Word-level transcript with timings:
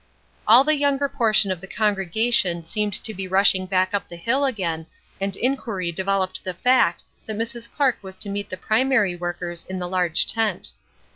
All 0.47 0.63
the 0.63 0.73
younger 0.75 1.07
portion 1.07 1.51
of 1.51 1.61
the 1.61 1.67
congregation 1.67 2.63
seemed 2.63 2.93
to 3.03 3.13
be 3.13 3.27
rushing 3.27 3.67
back 3.67 3.93
up 3.93 4.09
the 4.09 4.15
hill 4.15 4.45
again, 4.45 4.87
and 5.19 5.35
inquiry 5.37 5.91
developed 5.91 6.43
the 6.43 6.55
fact 6.55 7.03
that 7.27 7.37
Mrs. 7.37 7.71
Clark 7.71 7.99
was 8.01 8.17
to 8.17 8.29
meet 8.29 8.49
the 8.49 8.57
primary 8.57 9.15
workers 9.15 9.63
in 9.63 9.77
the 9.77 9.87
large 9.87 10.25
tent. 10.25 10.71